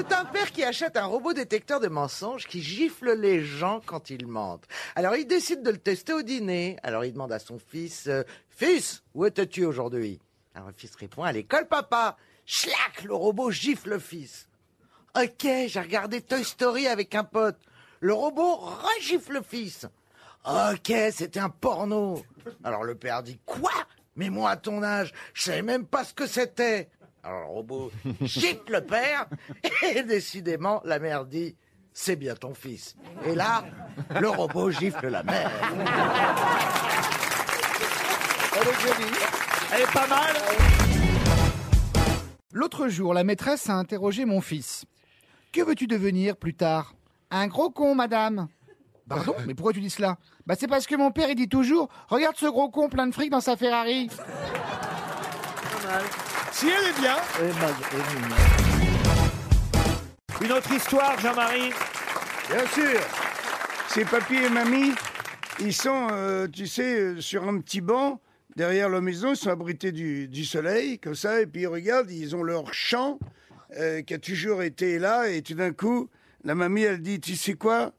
[0.00, 4.08] C'est un père qui achète un robot détecteur de mensonges qui gifle les gens quand
[4.08, 4.64] ils mentent.
[4.94, 6.78] Alors il décide de le tester au dîner.
[6.82, 10.18] Alors il demande à son fils euh, Fils, où étais-tu aujourd'hui?
[10.54, 12.16] Alors le fils répond À l'école, papa.
[12.46, 14.48] Schlac Le robot gifle le fils.
[15.14, 17.58] Ok, j'ai regardé Toy Story avec un pote.
[18.00, 19.86] Le robot regifle le fils.
[20.46, 22.24] Ok, c'était un porno.
[22.64, 23.70] Alors le père dit Quoi?
[24.16, 26.88] Mais moi, à ton âge, je savais même pas ce que c'était.
[27.22, 29.26] Alors le robot gifle le père,
[29.94, 31.54] et décidément, la mère dit
[31.92, 32.96] C'est bien ton fils.
[33.26, 33.64] Et là,
[34.20, 35.50] le robot gifle la mère.
[38.56, 39.18] Elle est jolie.
[39.74, 40.34] Elle est pas mal.
[42.52, 44.84] L'autre jour, la maîtresse a interrogé mon fils.
[45.52, 46.94] Que veux-tu devenir plus tard?
[47.30, 48.48] Un gros con, madame.
[49.08, 50.16] Pardon Mais pourquoi tu dis cela?
[50.46, 53.12] Bah c'est parce que mon père il dit toujours Regarde ce gros con plein de
[53.12, 54.08] fric dans sa Ferrari.
[56.60, 57.16] Si elle est bien.
[60.42, 61.70] Une autre histoire, Jean-Marie.
[62.50, 63.00] Bien sûr.
[63.88, 64.92] C'est papy et mamie.
[65.60, 68.20] Ils sont, euh, tu sais, euh, sur un petit banc
[68.56, 69.30] derrière leur maison.
[69.30, 71.40] Ils sont abrités du, du soleil, comme ça.
[71.40, 73.18] Et puis ils regardent, ils ont leur champ
[73.78, 75.30] euh, qui a toujours été là.
[75.30, 76.10] Et tout d'un coup,
[76.44, 77.94] la mamie, elle dit, tu sais quoi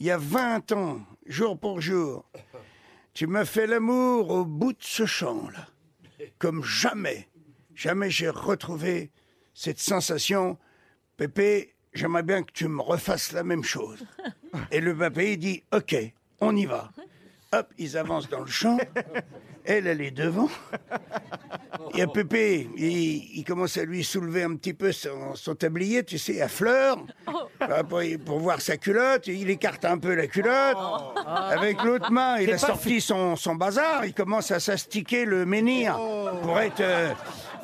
[0.00, 2.24] Il y a 20 ans, jour pour jour,
[3.12, 5.66] tu m'as fait l'amour au bout de ce champ-là.
[6.38, 7.28] Comme jamais.
[7.76, 9.10] Jamais j'ai retrouvé
[9.52, 10.56] cette sensation.
[11.18, 14.02] Pépé, j'aimerais bien que tu me refasses la même chose.
[14.70, 15.94] Et le papé, il dit, OK,
[16.40, 16.90] on y va.
[17.52, 18.78] Hop, ils avancent dans le champ.
[19.64, 20.48] Elle, elle est devant.
[21.92, 25.54] Il y a Pépé, il, il commence à lui soulever un petit peu son, son
[25.54, 26.98] tablier, tu sais, à fleurs,
[27.60, 29.26] Bah, pour, pour voir sa culotte.
[29.26, 30.76] Il écarte un peu la culotte.
[31.26, 34.04] Avec l'autre main, il a sorti son, son bazar.
[34.04, 35.98] Il commence à s'astiquer le menhir
[36.42, 37.12] pour être, euh,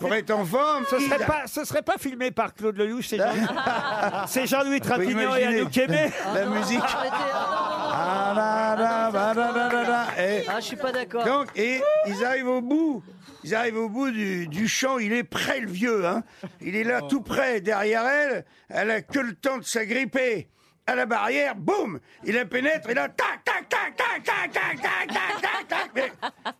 [0.03, 0.85] pour être en forme.
[0.91, 4.91] Ce serait pas, ce serait pas filmé par Claude Lelouch, c'est Jean- c'est Jean-Louis Faut
[4.91, 6.11] Trintignant et Anouk Aimé.
[6.35, 6.81] La musique.
[6.85, 10.07] Ah, da, da, ba, da, da, da, da.
[10.23, 11.25] Et Ah, je suis pas d'accord.
[11.25, 13.03] donc, et ils arrivent au bout.
[13.45, 14.99] Ils arrivent au bout du, du champ.
[14.99, 16.07] Il est prêt, le vieux.
[16.07, 16.23] Hein.
[16.61, 18.45] Il est là, tout près, derrière elle.
[18.69, 20.49] Elle a que le temps de s'agripper
[20.87, 21.55] à la barrière.
[21.57, 22.89] Boum Il la pénètre.
[22.89, 25.91] Et là, tac, tac, tac, tac, tac, tac, tac, tac, tac, tac.
[25.95, 26.13] Mais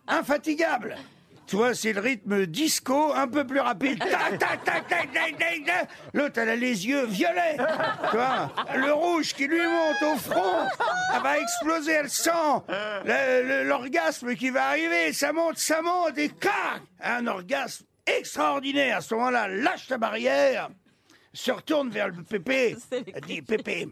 [0.07, 0.95] infatigable.
[1.53, 3.99] Tu vois, c'est le rythme disco, un peu plus rapide.
[4.09, 5.87] Tac, tac, tac, tac, tac, tac, tac.
[6.11, 7.57] L'autre, elle a les yeux violets.
[8.09, 10.67] Tu vois, le rouge qui lui monte au front.
[11.13, 12.31] Elle va exploser, elle sent
[13.65, 15.13] l'orgasme qui va arriver.
[15.13, 18.97] Ça monte, ça monte, et clac Un orgasme extraordinaire.
[18.97, 20.69] À ce moment-là, lâche ta barrière,
[21.33, 22.75] se retourne vers le Pépé.
[22.91, 23.89] Elle dit, Pépé,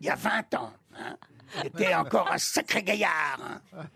[0.00, 1.18] il y a 20 ans, hein,
[1.62, 3.38] t'étais encore un sacré gaillard.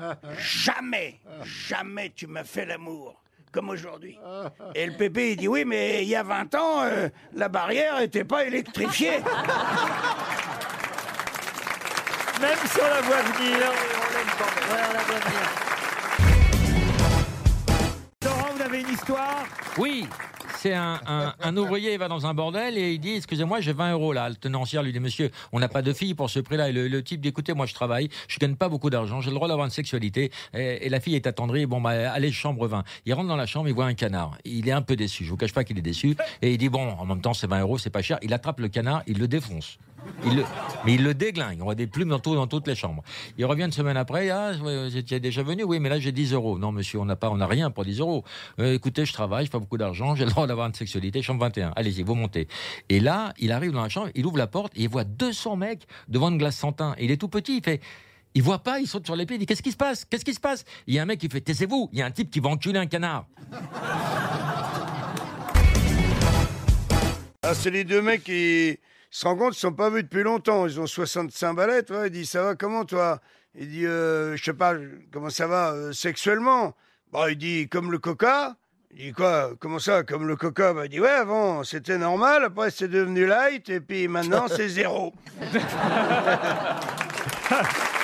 [0.00, 0.14] hein.
[0.38, 3.16] Jamais, jamais tu m'as fait l'amour
[3.52, 4.18] comme aujourd'hui.
[4.74, 7.98] Et le pépé, il dit oui, mais il y a 20 ans, euh, la barrière
[7.98, 9.18] n'était pas électrifiée.
[12.40, 13.58] Même si on la voit venir.
[13.58, 13.66] Ouais,
[14.88, 15.40] on la voit venir.
[18.24, 19.44] Laurent, vous avez une histoire?
[19.76, 20.08] Oui,
[20.60, 24.12] c'est un, ouvrier, il va dans un bordel et il dit Excusez-moi, j'ai 20 euros
[24.12, 24.28] là.
[24.28, 26.68] Le tenancière lui dit Monsieur, on n'a pas de fille pour ce prix-là.
[26.68, 29.36] Et le, type dit Écoutez, moi je travaille, je gagne pas beaucoup d'argent, j'ai le
[29.36, 30.30] droit d'avoir une sexualité.
[30.52, 31.64] Et, et la fille est attendrie.
[31.64, 32.84] Bon, bah, allez, chambre 20.
[33.06, 34.36] Il rentre dans la chambre, il voit un canard.
[34.44, 35.24] Il est un peu déçu.
[35.24, 36.14] Je vous cache pas qu'il est déçu.
[36.42, 38.18] Et il dit Bon, en même temps, c'est 20 euros, c'est pas cher.
[38.20, 39.78] Il attrape le canard, il le défonce.
[40.24, 40.44] Il le-
[40.84, 41.58] mais il le déglingue.
[41.60, 43.02] On voit des plumes dans, tout- dans toutes les chambres.
[43.38, 44.28] Il revient une semaine après.
[44.30, 44.52] Ah,
[44.94, 46.58] étiez déjà venu Oui, mais là j'ai 10 euros.
[46.58, 48.24] Non, monsieur, on n'a pas, on n'a rien pour 10 euros.
[48.58, 51.22] Euh, écoutez, je travaille, je fais beaucoup d'argent, j'ai le droit d'avoir une sexualité.
[51.22, 51.72] Chambre 21.
[51.76, 52.48] Allez-y, vous montez.
[52.88, 55.56] Et là, il arrive dans la chambre, il ouvre la porte et il voit 200
[55.56, 56.94] mecs devant une glace sans teint.
[56.98, 57.56] Et il est tout petit.
[57.58, 57.80] Il fait.
[58.34, 60.04] Il voit pas, il saute sur les pieds, il dit Qu'est-ce qui se passe?
[60.04, 60.64] Qu'est-ce qui se passe?
[60.86, 62.48] Il y a un mec qui fait Taisez-vous, il y a un type qui va
[62.50, 63.26] enculer un canard.
[67.42, 68.78] Ah, c'est les deux mecs qui
[69.10, 70.66] se rendent compte, ils sont pas vus depuis longtemps.
[70.66, 72.06] Ils ont 65 balais, toi.
[72.06, 73.20] Il dit, ça va comment, toi?
[73.54, 74.74] Il dit, euh, je sais pas,
[75.12, 76.74] comment ça va euh, sexuellement?
[77.12, 78.56] Bah, il dit, comme le coca.
[78.92, 79.52] Il dit quoi?
[79.60, 80.72] Comment ça, comme le coca?
[80.72, 84.68] Bah, Il dit, ouais, avant, c'était normal, après, c'est devenu light, et puis maintenant, c'est
[84.68, 85.12] zéro.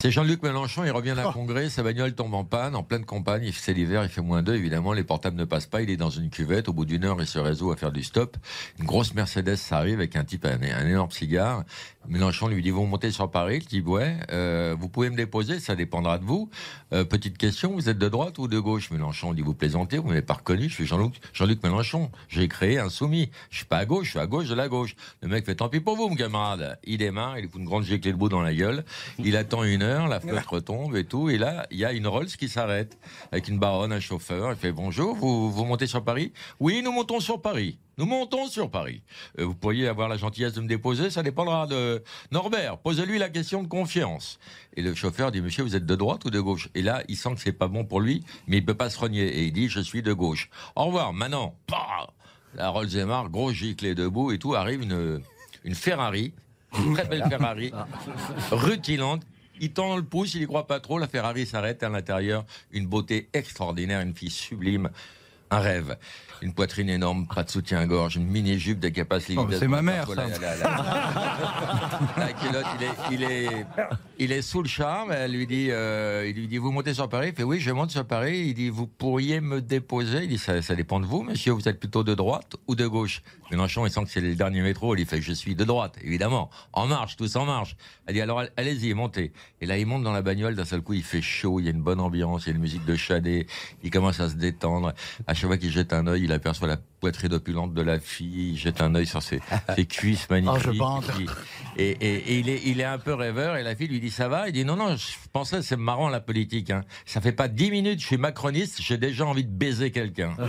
[0.00, 3.42] C'est Jean-Luc Mélenchon, il revient d'un congrès, sa bagnole tombe en panne, en pleine campagne,
[3.46, 5.96] il- c'est l'hiver, il fait moins 2, évidemment, les portables ne passent pas, il est
[5.96, 8.36] dans une cuvette, au bout d'une heure, il se résout à faire du stop.
[8.78, 11.64] Une grosse Mercedes arrive avec un type, un, un énorme cigare.
[12.06, 13.58] Mélenchon lui dit, vous montez sur Paris?
[13.58, 16.48] Le type, ouais, euh, vous pouvez me déposer, ça dépendra de vous.
[16.94, 18.90] Euh, petite question, vous êtes de droite ou de gauche?
[18.92, 22.88] Mélenchon dit, vous plaisantez, vous m'avez pas reconnu, je suis Jean-Luc Mélenchon, j'ai créé un
[22.88, 23.30] soumis.
[23.50, 24.94] Je suis pas à gauche, je suis à gauche de la gauche.
[25.22, 26.78] Le mec fait, tant pis pour vous, mon camarade.
[26.84, 28.84] Il démarre, il fout une grande giclée de bout dans la gueule,
[29.18, 31.92] il attend une heure, heure, la fenêtre tombe et tout, et là, il y a
[31.92, 32.98] une Rolls qui s'arrête,
[33.32, 36.32] avec une baronne, un chauffeur, il fait bonjour, vous, vous montez sur Paris?
[36.60, 37.78] Oui, nous montons sur Paris.
[37.98, 39.02] Nous montons sur Paris.
[39.40, 42.78] Euh, vous pourriez avoir la gentillesse de me déposer, ça dépendra de Norbert.
[42.78, 44.38] Posez-lui la question de confiance.
[44.76, 46.68] Et le chauffeur dit, monsieur, vous êtes de droite ou de gauche?
[46.76, 49.00] Et là, il sent que c'est pas bon pour lui, mais il peut pas se
[49.00, 49.26] renier.
[49.26, 50.48] Et il dit, je suis de gauche.
[50.76, 51.56] Au revoir, maintenant.
[52.54, 55.20] La Rolls Emar, gros giclé debout et tout, arrive une,
[55.64, 56.32] une Ferrari,
[56.78, 57.72] une très belle Ferrari,
[58.52, 59.22] rutilante.
[59.60, 60.98] Il tend le pouce, il y croit pas trop.
[60.98, 62.44] La Ferrari s'arrête à l'intérieur.
[62.70, 64.90] Une beauté extraordinaire, une fille sublime.
[65.50, 65.96] Un rêve.
[66.40, 69.34] Une poitrine énorme, pas de soutien-gorge, une mini-jupe de capacité.
[69.36, 70.40] Oh, c'est ma mère, La, ça.
[70.40, 73.66] la- la- la culotte, il est, il, est,
[74.20, 75.10] il est sous le charme.
[75.10, 77.30] Elle lui dit, euh, il lui dit, vous montez sur Paris?
[77.30, 78.38] Il fait, oui, je monte sur Paris.
[78.48, 80.22] Il dit, vous pourriez me déposer?
[80.24, 81.50] Il dit, ça, ça dépend de vous, monsieur.
[81.52, 83.22] Vous êtes plutôt de droite ou de gauche?
[83.50, 84.94] Mélenchon, il sent que c'est le dernier métro.
[84.94, 86.50] Il fait, je suis de droite, évidemment.
[86.72, 87.76] En marche, tous en marche.
[88.06, 89.32] Elle dit, alors allez-y, montez.
[89.60, 90.54] Et là, il monte dans la bagnole.
[90.54, 91.58] D'un seul coup, il fait chaud.
[91.58, 92.44] Il y a une bonne ambiance.
[92.46, 93.46] Il y a une musique de Chadet.
[93.82, 94.92] Il commence à se détendre.
[95.26, 98.50] À chaque fois qu'il jette un œil, il aperçoit la poitrine opulente de la fille.
[98.50, 99.40] Il jette un œil sur ses,
[99.76, 100.60] ses cuisses magnifiques.
[100.68, 101.04] Oh, je bande.
[101.18, 101.30] Il-
[101.76, 103.56] et, et- et il, est, il est un peu rêveur.
[103.56, 104.48] Et la fille lui dit, ça va?
[104.48, 106.70] Il dit, non, non, je pensais, c'est marrant la politique.
[106.70, 106.82] Hein.
[107.06, 110.34] Ça fait pas dix minutes, je suis macroniste, j'ai déjà envie de baiser quelqu'un.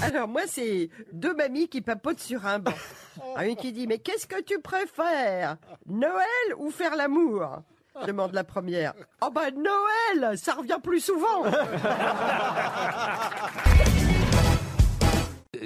[0.00, 2.72] Alors moi, c'est deux mamies qui papotent sur un banc.
[3.44, 5.56] Une qui dit, mais qu'est-ce que tu préfères?
[5.86, 7.62] Noël ou faire l'amour?
[8.06, 8.94] Demande la première.
[9.22, 11.44] Oh bah Noël, ça revient plus souvent.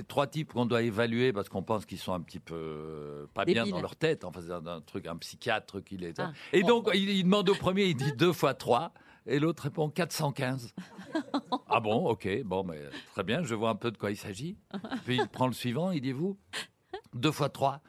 [0.09, 3.45] Trois types qu'on doit évaluer parce qu'on pense qu'ils sont un petit peu euh, pas
[3.45, 4.25] bien dans leur tête.
[4.25, 6.15] Enfin, c'est un, un truc, un psychiatre qui les.
[6.19, 6.33] Ah.
[6.53, 8.93] Et donc, il, il demande au premier, il dit deux fois trois.
[9.27, 10.75] Et l'autre répond 415.
[11.69, 12.81] ah bon, ok, bon, mais
[13.13, 14.57] très bien, je vois un peu de quoi il s'agit.
[15.05, 16.39] Puis il prend le suivant, il dit vous
[17.15, 17.81] Deux fois trois.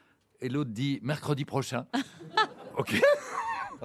[0.41, 1.85] Et l'autre dit mercredi prochain.
[2.75, 2.99] Ok.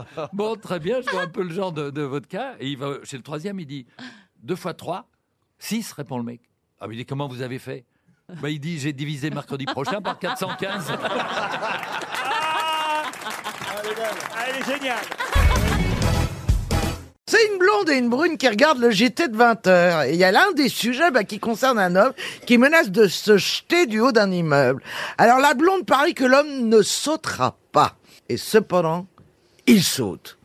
[0.32, 2.54] Bon, très bien, je vois un peu le genre de, de votre cas.
[2.60, 3.86] Et il va chez le troisième, il dit
[4.42, 5.08] deux fois trois,
[5.58, 6.40] six, répond le mec.
[6.80, 7.84] Ah, mais il dit comment vous avez fait?
[8.40, 10.92] Bah, Il dit j'ai divisé mercredi prochain par 415.
[14.46, 14.98] Elle est géniale.
[17.26, 20.08] C'est une blonde et une brune qui regardent le JT de 20h.
[20.08, 22.12] Et il y a l'un des sujets bah, qui concerne un homme
[22.46, 24.82] qui menace de se jeter du haut d'un immeuble.
[25.18, 27.96] Alors la blonde parie que l'homme ne sautera pas.
[28.30, 29.06] Et cependant,
[29.68, 30.38] il saute.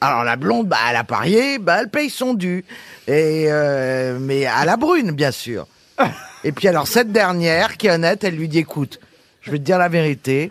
[0.00, 2.64] Alors la blonde, bah, elle a parié, bah, elle paye son dû.
[3.06, 5.66] Et euh, mais à la brune, bien sûr.
[6.44, 8.98] Et puis alors cette dernière, qui est honnête, elle lui dit écoute,
[9.42, 10.50] je vais te dire la vérité.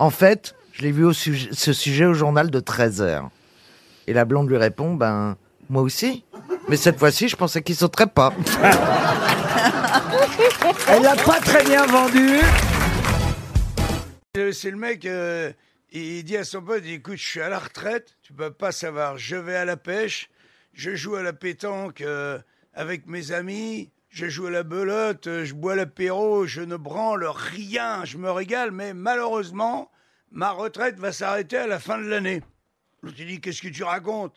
[0.00, 3.30] En fait, je l'ai vu au sujet, ce sujet au journal de 13 heures.
[4.08, 5.36] Et la blonde lui répond, ben,
[5.68, 6.24] moi aussi.
[6.68, 8.32] Mais cette fois-ci, je pensais qu'il sauterait pas.
[10.88, 12.38] Elle l'a pas très bien vendu.
[14.52, 15.52] C'est le mec, euh,
[15.90, 19.16] il dit à son pote, écoute, je suis à la retraite, tu peux pas savoir,
[19.18, 20.28] je vais à la pêche,
[20.72, 22.38] je joue à la pétanque euh,
[22.74, 27.26] avec mes amis, je joue à la belote, euh, je bois l'apéro, je ne branle
[27.26, 29.90] rien, je me régale, mais malheureusement,
[30.30, 32.42] ma retraite va s'arrêter à la fin de l'année.
[33.02, 34.36] L'autre dit, qu'est-ce que tu racontes?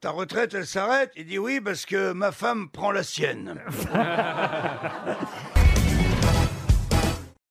[0.00, 1.12] Ta retraite, elle s'arrête?
[1.16, 3.60] Il dit, oui, parce que ma femme prend la sienne.